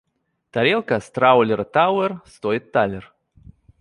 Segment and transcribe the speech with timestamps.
[0.51, 3.13] Тарелка с траулера «Тауэр» стоит талер.